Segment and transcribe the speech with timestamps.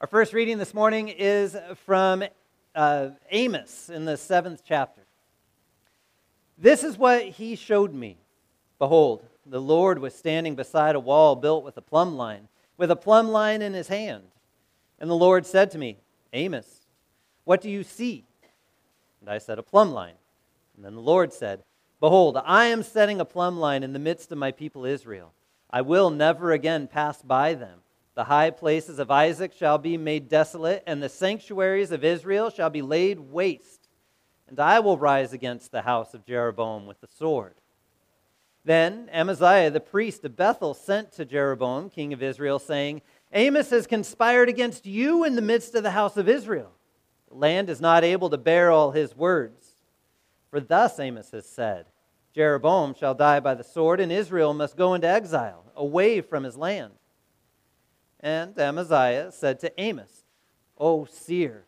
[0.00, 2.24] Our first reading this morning is from
[2.74, 5.02] uh, Amos in the seventh chapter.
[6.56, 8.16] This is what he showed me.
[8.78, 12.96] Behold, the Lord was standing beside a wall built with a plumb line, with a
[12.96, 14.24] plumb line in his hand.
[14.98, 15.98] And the Lord said to me,
[16.32, 16.86] Amos,
[17.44, 18.24] what do you see?
[19.20, 20.14] And I said, A plumb line.
[20.76, 21.62] And then the Lord said,
[22.00, 25.34] Behold, I am setting a plumb line in the midst of my people Israel.
[25.68, 27.80] I will never again pass by them.
[28.20, 32.68] The high places of Isaac shall be made desolate, and the sanctuaries of Israel shall
[32.68, 33.88] be laid waste.
[34.46, 37.54] And I will rise against the house of Jeroboam with the sword.
[38.62, 43.00] Then Amaziah the priest of Bethel sent to Jeroboam, king of Israel, saying,
[43.32, 46.72] Amos has conspired against you in the midst of the house of Israel.
[47.30, 49.76] The land is not able to bear all his words.
[50.50, 51.86] For thus Amos has said,
[52.34, 56.58] Jeroboam shall die by the sword, and Israel must go into exile, away from his
[56.58, 56.92] land.
[58.20, 60.24] And Amaziah said to Amos,
[60.78, 61.64] O seer,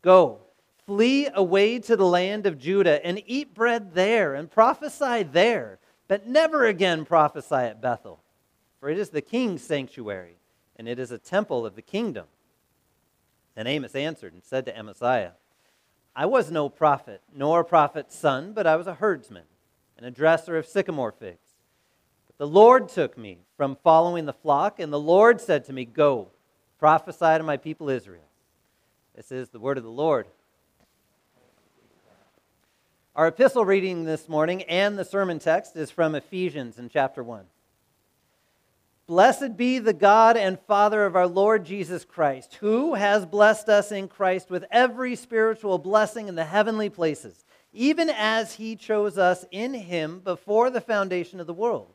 [0.00, 0.40] go,
[0.86, 6.26] flee away to the land of Judah, and eat bread there, and prophesy there, but
[6.26, 8.22] never again prophesy at Bethel.
[8.80, 10.36] For it is the king's sanctuary,
[10.76, 12.26] and it is a temple of the kingdom.
[13.56, 15.32] Then Amos answered and said to Amaziah,
[16.14, 19.44] I was no prophet, nor a prophet's son, but I was a herdsman,
[19.96, 21.47] and a dresser of sycamore figs.
[22.38, 26.28] The Lord took me from following the flock, and the Lord said to me, Go,
[26.78, 28.22] prophesy to my people Israel.
[29.16, 30.28] This is the word of the Lord.
[33.16, 37.44] Our epistle reading this morning and the sermon text is from Ephesians in chapter 1.
[39.08, 43.90] Blessed be the God and Father of our Lord Jesus Christ, who has blessed us
[43.90, 49.44] in Christ with every spiritual blessing in the heavenly places, even as he chose us
[49.50, 51.94] in him before the foundation of the world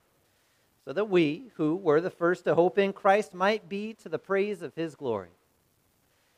[0.85, 4.19] so that we, who were the first to hope in Christ, might be to the
[4.19, 5.29] praise of his glory.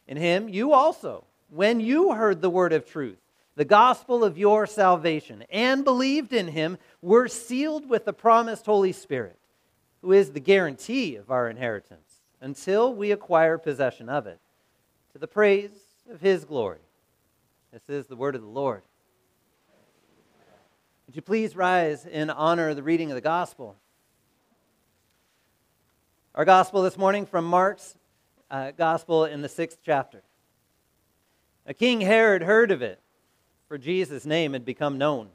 [0.07, 3.19] In him, you also, when you heard the word of truth,
[3.55, 8.91] the gospel of your salvation, and believed in him, were sealed with the promised Holy
[8.91, 9.37] Spirit,
[10.01, 14.39] who is the guarantee of our inheritance, until we acquire possession of it,
[15.13, 15.71] to the praise
[16.11, 16.79] of his glory.
[17.71, 18.81] This is the word of the Lord.
[21.07, 23.75] Would you please rise in honor of the reading of the gospel?
[26.35, 27.95] Our gospel this morning from Mark's
[28.49, 30.23] uh, gospel in the sixth chapter.
[31.67, 32.99] A King Herod heard of it,
[33.67, 35.29] for Jesus' name had become known.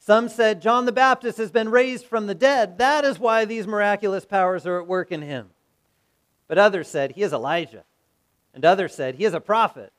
[0.00, 2.78] Some said, John the Baptist has been raised from the dead.
[2.78, 5.50] That is why these miraculous powers are at work in him.
[6.48, 7.84] But others said, He is Elijah.
[8.52, 9.92] And others said, He is a prophet,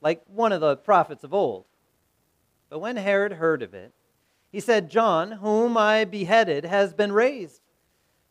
[0.00, 1.64] like one of the prophets of old.
[2.70, 3.92] But when Herod heard of it,
[4.52, 7.60] he said, John, whom I beheaded, has been raised.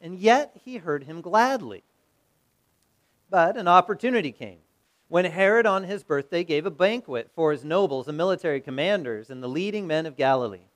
[0.00, 1.84] and yet he heard him gladly.
[3.30, 4.58] But an opportunity came
[5.08, 9.42] when Herod on his birthday gave a banquet for his nobles and military commanders and
[9.42, 10.68] the leading men of Galilee.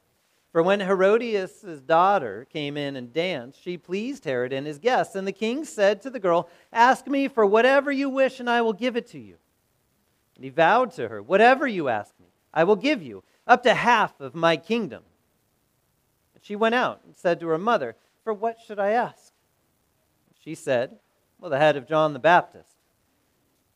[0.52, 5.14] For when Herodias' daughter came in and danced, she pleased Herod and his guests.
[5.14, 8.62] And the king said to the girl, Ask me for whatever you wish, and I
[8.62, 9.36] will give it to you.
[10.34, 13.74] And he vowed to her, Whatever you ask me, I will give you, up to
[13.74, 15.04] half of my kingdom.
[16.34, 17.94] And she went out and said to her mother,
[18.30, 19.32] for what should I ask?
[20.38, 21.00] She said,
[21.40, 22.76] Well, the head of John the Baptist.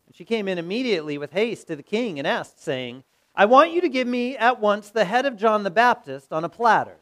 [0.07, 3.03] And she came in immediately with haste to the king and asked, saying,
[3.35, 6.45] I want you to give me at once the head of John the Baptist on
[6.45, 6.99] a platter.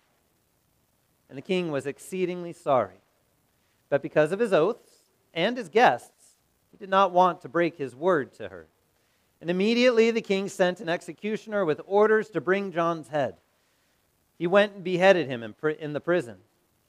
[1.28, 3.02] And the king was exceedingly sorry.
[3.90, 5.02] But because of his oaths
[5.34, 6.36] and his guests,
[6.70, 8.66] he did not want to break his word to her.
[9.42, 13.36] And immediately the king sent an executioner with orders to bring John's head.
[14.38, 16.38] He went and beheaded him in, in the prison,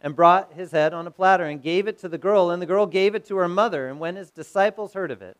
[0.04, 2.68] and brought his head on a platter and gave it to the girl, and the
[2.68, 3.88] girl gave it to her mother.
[3.88, 5.38] And when his disciples heard of it,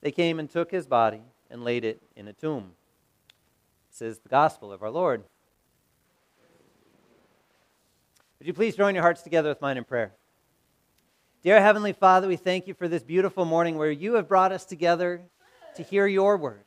[0.00, 1.20] they came and took his body
[1.50, 2.72] and laid it in a tomb.
[3.90, 5.22] This is the gospel of our Lord.
[8.38, 10.12] Would you please join your hearts together with mine in prayer?
[11.42, 14.64] Dear Heavenly Father, we thank you for this beautiful morning where you have brought us
[14.64, 15.20] together
[15.76, 16.64] to hear your word.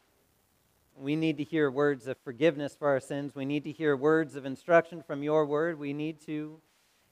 [0.96, 3.34] We need to hear words of forgiveness for our sins.
[3.34, 5.80] We need to hear words of instruction from your word.
[5.80, 6.60] We need to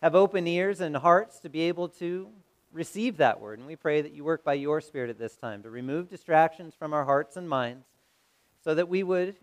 [0.02, 2.30] have open ears and hearts to be able to
[2.72, 3.60] receive that word.
[3.60, 6.74] And we pray that you work by your Spirit at this time to remove distractions
[6.78, 7.86] from our hearts and minds
[8.64, 9.36] so that we would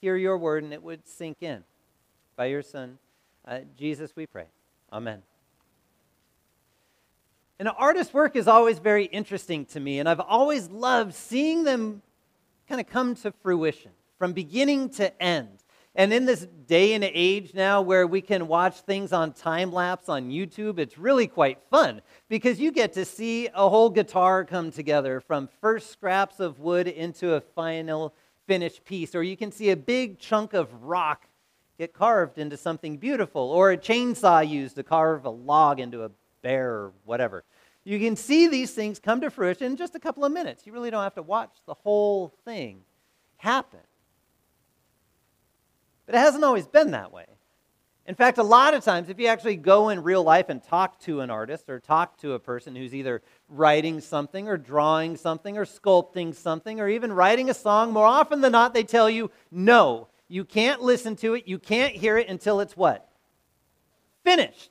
[0.00, 1.64] hear your word and it would sink in.
[2.36, 2.98] By your Son,
[3.46, 4.46] uh, Jesus, we pray.
[4.92, 5.22] Amen.
[7.58, 11.64] And an artist's work is always very interesting to me, and I've always loved seeing
[11.64, 12.02] them
[12.68, 15.63] kind of come to fruition from beginning to end.
[15.96, 20.08] And in this day and age now where we can watch things on time lapse
[20.08, 24.72] on YouTube, it's really quite fun because you get to see a whole guitar come
[24.72, 28.12] together from first scraps of wood into a final
[28.48, 31.26] finished piece, or you can see a big chunk of rock
[31.78, 36.10] get carved into something beautiful, or a chainsaw used to carve a log into a
[36.42, 37.44] bear or whatever.
[37.84, 40.66] You can see these things come to fruition in just a couple of minutes.
[40.66, 42.80] You really don't have to watch the whole thing
[43.36, 43.80] happen.
[46.06, 47.26] But it hasn't always been that way.
[48.06, 51.00] In fact, a lot of times, if you actually go in real life and talk
[51.00, 55.56] to an artist or talk to a person who's either writing something or drawing something
[55.56, 59.30] or sculpting something or even writing a song, more often than not, they tell you,
[59.50, 61.48] no, you can't listen to it.
[61.48, 63.08] You can't hear it until it's what?
[64.22, 64.70] Finished.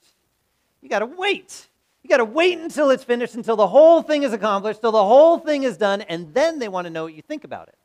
[0.82, 1.70] You got to wait.
[2.04, 5.04] You got to wait until it's finished, until the whole thing is accomplished, till the
[5.04, 7.78] whole thing is done, and then they want to know what you think about it.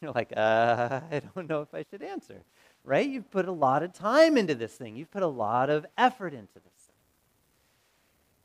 [0.00, 2.42] You're like, uh, I don't know if I should answer,
[2.86, 3.06] right?
[3.06, 4.96] You've put a lot of time into this thing.
[4.96, 6.94] You've put a lot of effort into this thing.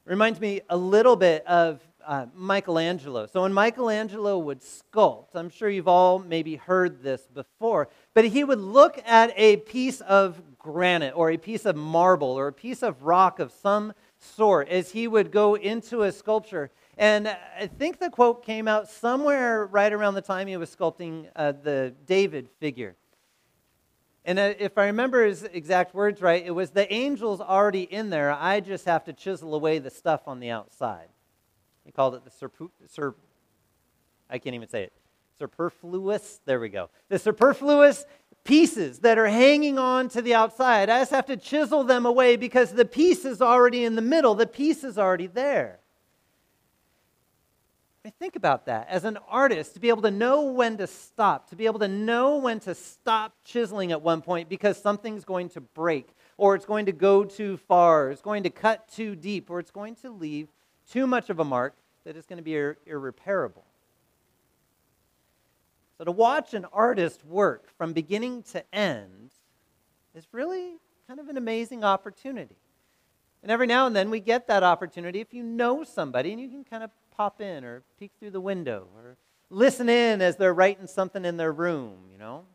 [0.04, 3.28] Reminds me a little bit of uh, Michelangelo.
[3.28, 8.44] So when Michelangelo would sculpt, I'm sure you've all maybe heard this before, but he
[8.44, 12.82] would look at a piece of granite or a piece of marble or a piece
[12.82, 16.72] of rock of some sort as he would go into a sculpture.
[16.98, 21.28] And I think the quote came out somewhere right around the time he was sculpting
[21.36, 22.96] uh, the David figure.
[24.24, 28.10] And uh, if I remember his exact words right, it was the angel's already in
[28.10, 28.32] there.
[28.32, 31.08] I just have to chisel away the stuff on the outside.
[31.84, 33.16] He called it the surpu- sur,
[34.30, 34.94] I can't even say it.
[35.40, 36.40] Superfluous.
[36.46, 36.90] There we go.
[37.10, 38.06] The superfluous
[38.44, 40.90] pieces that are hanging on to the outside.
[40.90, 44.36] I just have to chisel them away because the piece is already in the middle,
[44.36, 45.81] the piece is already there.
[48.04, 48.88] I think about that.
[48.90, 51.88] As an artist, to be able to know when to stop, to be able to
[51.88, 56.66] know when to stop chiseling at one point because something's going to break, or it's
[56.66, 60.10] going to go too far, it's going to cut too deep, or it's going to
[60.10, 60.48] leave
[60.90, 63.66] too much of a mark that is going to be ir- irreparable.
[66.00, 69.30] So to watch an artist work from beginning to end
[70.16, 70.78] is really
[71.08, 72.58] kind of an amazing opportunity.
[73.44, 76.50] And every now and then we get that opportunity if you know somebody and you
[76.50, 79.18] can kind of pop in or peek through the window or
[79.50, 82.46] listen in as they're writing something in their room, you know.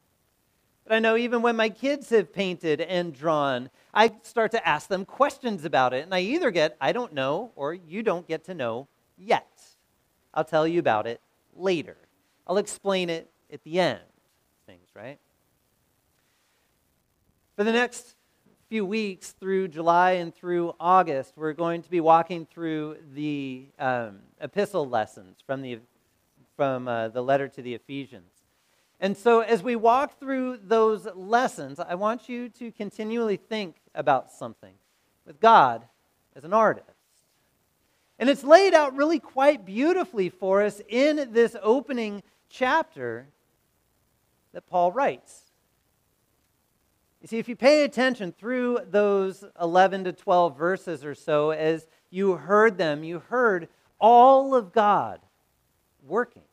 [0.84, 4.88] But I know even when my kids have painted and drawn, I start to ask
[4.88, 6.04] them questions about it.
[6.04, 8.86] And I either get, I don't know, or you don't get to know
[9.18, 9.48] yet.
[10.32, 11.20] I'll tell you about it
[11.56, 11.96] later.
[12.46, 14.00] I'll explain it at the end
[14.66, 15.18] things, right?
[17.56, 18.14] For the next
[18.68, 24.18] few weeks through July and through August, we're going to be walking through the um,
[24.40, 25.78] epistle lessons from the
[26.56, 28.32] from uh, the letter to the Ephesians.
[28.98, 34.32] And so, as we walk through those lessons, I want you to continually think about
[34.32, 34.74] something
[35.26, 35.84] with God
[36.34, 36.88] as an artist.
[38.18, 43.28] And it's laid out really quite beautifully for us in this opening chapter
[44.54, 45.45] that Paul writes.
[47.26, 51.88] You see, if you pay attention through those 11 to 12 verses or so, as
[52.08, 53.66] you heard them, you heard
[53.98, 55.18] all of God
[56.06, 56.44] working.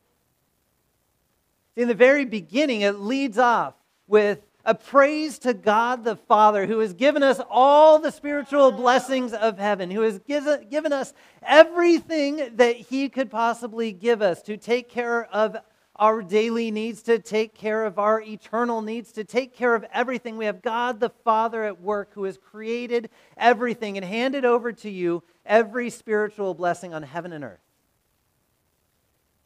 [1.76, 3.74] In the very beginning, it leads off
[4.08, 9.32] with a praise to God the Father, who has given us all the spiritual blessings
[9.32, 11.14] of heaven, who has given us
[11.46, 15.56] everything that He could possibly give us to take care of
[15.96, 20.36] our daily needs, to take care of our eternal needs, to take care of everything.
[20.36, 24.90] We have God the Father at work who has created everything and handed over to
[24.90, 27.60] you every spiritual blessing on heaven and earth.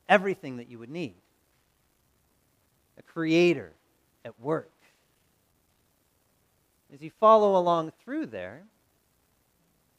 [0.08, 1.16] Everything that you would need.
[2.98, 3.74] A creator
[4.24, 4.72] at work.
[6.92, 8.62] As you follow along through there,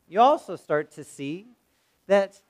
[0.08, 1.46] you also start to see
[2.08, 2.42] that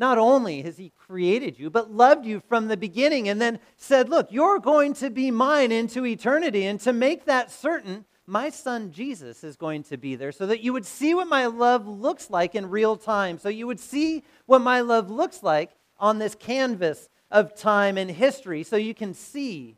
[0.00, 4.08] not only has he created you, but loved you from the beginning and then said,
[4.08, 6.64] Look, you're going to be mine into eternity.
[6.64, 10.62] And to make that certain, my son Jesus is going to be there so that
[10.62, 13.38] you would see what my love looks like in real time.
[13.38, 18.10] So you would see what my love looks like on this canvas of time and
[18.10, 19.76] history so you can see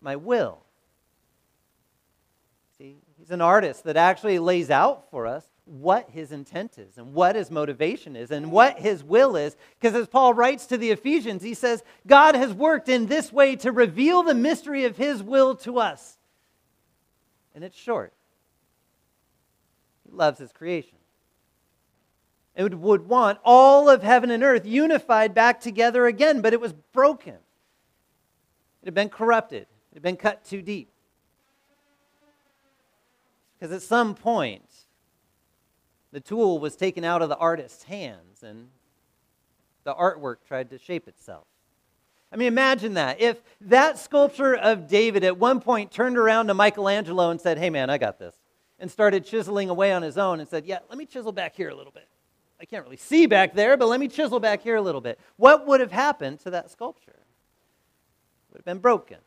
[0.00, 0.62] my will.
[2.78, 7.14] See, he's an artist that actually lays out for us what his intent is and
[7.14, 9.56] what his motivation is and what his will is.
[9.78, 13.56] Because as Paul writes to the Ephesians, he says, God has worked in this way
[13.56, 16.18] to reveal the mystery of his will to us.
[17.54, 18.12] And it's short.
[20.04, 20.98] He loves his creation.
[22.54, 26.74] It would want all of heaven and earth unified back together again, but it was
[26.92, 27.34] broken.
[28.82, 30.88] It had been corrupted, it had been cut too deep.
[33.58, 34.64] Because at some point,
[36.12, 38.68] the tool was taken out of the artist's hands and
[39.84, 41.46] the artwork tried to shape itself.
[42.30, 43.20] I mean, imagine that.
[43.20, 47.68] If that sculpture of David at one point turned around to Michelangelo and said, Hey,
[47.68, 48.34] man, I got this,
[48.78, 51.68] and started chiseling away on his own and said, Yeah, let me chisel back here
[51.68, 52.08] a little bit.
[52.60, 55.18] I can't really see back there, but let me chisel back here a little bit.
[55.36, 57.10] What would have happened to that sculpture?
[57.10, 59.18] It would have been broken.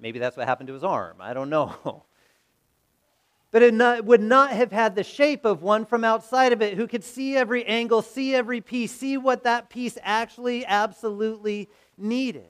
[0.00, 1.18] Maybe that's what happened to his arm.
[1.20, 2.04] I don't know.
[3.50, 6.74] but it not, would not have had the shape of one from outside of it
[6.74, 12.48] who could see every angle, see every piece, see what that piece actually absolutely needed.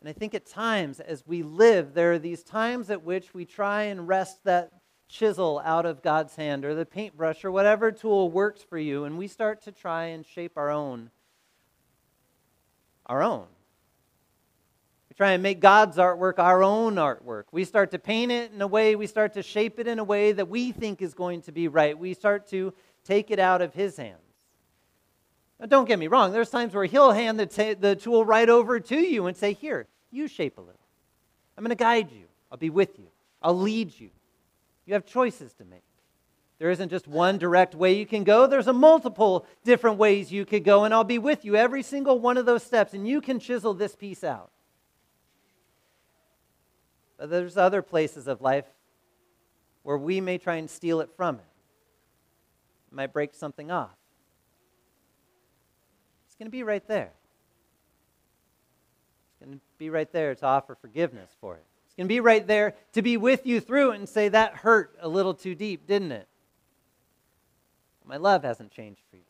[0.00, 3.44] And I think at times as we live, there are these times at which we
[3.44, 4.72] try and wrest that
[5.08, 9.18] chisel out of God's hand or the paintbrush or whatever tool works for you, and
[9.18, 11.10] we start to try and shape our own.
[13.06, 13.46] Our own
[15.20, 17.42] try and make God's artwork our own artwork.
[17.52, 20.04] We start to paint it in a way, we start to shape it in a
[20.04, 21.98] way that we think is going to be right.
[21.98, 22.72] We start to
[23.04, 24.16] take it out of His hands.
[25.58, 28.48] Now, don't get me wrong, there's times where He'll hand the, t- the tool right
[28.48, 30.80] over to you and say, Here, you shape a little.
[31.54, 33.08] I'm going to guide you, I'll be with you,
[33.42, 34.08] I'll lead you.
[34.86, 35.82] You have choices to make.
[36.58, 38.46] There isn't just one direct way you can go.
[38.46, 42.18] There's a multiple different ways you could go, and I'll be with you every single
[42.18, 44.50] one of those steps, and you can chisel this piece out.
[47.20, 48.64] But there's other places of life
[49.82, 51.44] where we may try and steal it from it.
[52.90, 53.94] it might break something off.
[56.26, 57.12] It's going to be right there.
[59.28, 61.64] It's going to be right there to offer forgiveness for it.
[61.84, 64.54] It's going to be right there to be with you through it and say, that
[64.54, 66.26] hurt a little too deep, didn't it?
[68.02, 69.22] My love hasn't changed for you.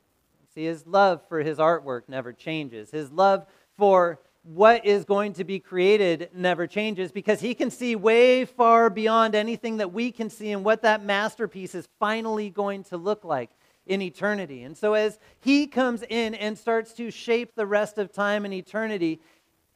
[0.55, 2.93] See, his love for his artwork never changes.
[2.93, 7.95] His love for what is going to be created never changes because he can see
[7.95, 12.83] way far beyond anything that we can see and what that masterpiece is finally going
[12.85, 13.51] to look like
[13.87, 14.63] in eternity.
[14.63, 18.55] And so, as he comes in and starts to shape the rest of time and
[18.55, 19.21] eternity,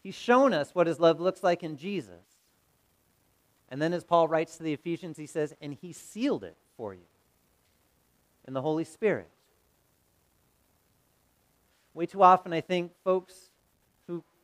[0.02, 2.24] he's shown us what his love looks like in Jesus.
[3.68, 6.94] And then, as Paul writes to the Ephesians, he says, and he sealed it for
[6.94, 7.06] you
[8.46, 9.28] in the Holy Spirit.
[11.92, 13.50] Way too often, I think folks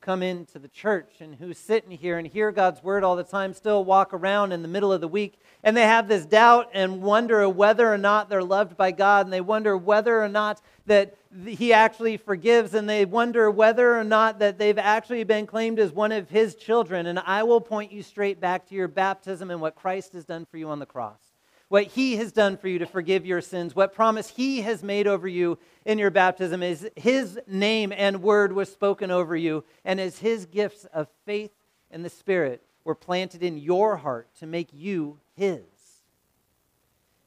[0.01, 3.23] come into the church and who sit in here and hear God's word all the
[3.23, 6.69] time still walk around in the middle of the week and they have this doubt
[6.73, 10.61] and wonder whether or not they're loved by God and they wonder whether or not
[10.87, 11.15] that
[11.45, 15.91] he actually forgives and they wonder whether or not that they've actually been claimed as
[15.91, 17.05] one of his children.
[17.05, 20.45] And I will point you straight back to your baptism and what Christ has done
[20.49, 21.30] for you on the cross
[21.71, 25.07] what he has done for you to forgive your sins, what promise he has made
[25.07, 29.97] over you in your baptism is his name and word was spoken over you, and
[29.97, 31.53] as his gifts of faith
[31.89, 35.61] and the Spirit were planted in your heart to make you his.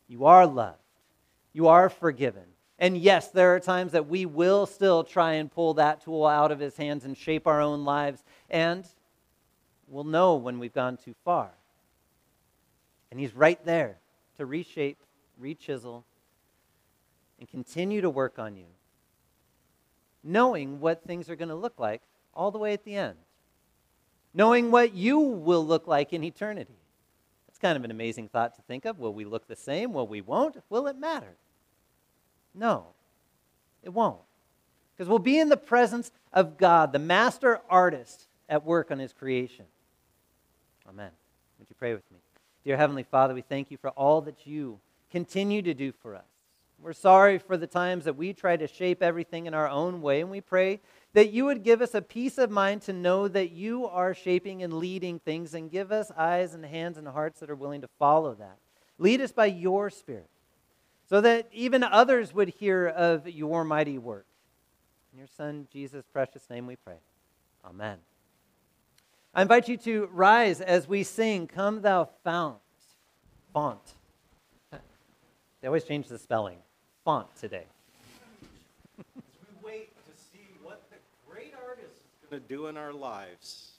[0.08, 0.76] You are loved.
[1.54, 2.44] You are forgiven.
[2.78, 6.52] And yes, there are times that we will still try and pull that tool out
[6.52, 8.86] of his hands and shape our own lives, and
[9.88, 11.50] we'll know when we've gone too far.
[13.10, 14.00] And he's right there
[14.38, 14.98] to reshape,
[15.40, 16.02] rechisel,
[17.38, 18.66] and continue to work on you,
[20.22, 23.16] knowing what things are going to look like all the way at the end,
[24.32, 26.78] knowing what you will look like in eternity.
[27.48, 28.98] It's kind of an amazing thought to think of.
[28.98, 29.92] Will we look the same?
[29.92, 30.56] Will we won't?
[30.70, 31.36] Will it matter?
[32.54, 32.86] No,
[33.82, 34.20] it won't.
[34.94, 39.12] because we'll be in the presence of God, the master artist at work on his
[39.12, 39.66] creation.
[40.88, 41.10] Amen.
[41.58, 42.18] Would you pray with me?
[42.64, 44.80] Dear Heavenly Father, we thank you for all that you
[45.10, 46.24] continue to do for us.
[46.80, 50.22] We're sorry for the times that we try to shape everything in our own way,
[50.22, 50.80] and we pray
[51.12, 54.62] that you would give us a peace of mind to know that you are shaping
[54.62, 57.88] and leading things, and give us eyes and hands and hearts that are willing to
[57.98, 58.56] follow that.
[58.98, 60.28] Lead us by your Spirit,
[61.08, 64.26] so that even others would hear of your mighty work.
[65.12, 66.96] In your Son, Jesus' precious name, we pray.
[67.64, 67.98] Amen.
[69.36, 72.58] I invite you to rise as we sing, Come Thou Fount.
[73.52, 73.80] Font.
[74.70, 76.58] They always change the spelling.
[77.04, 77.64] Font today.
[78.98, 80.96] As we wait to see what the
[81.28, 83.73] great artist is going to do in our lives,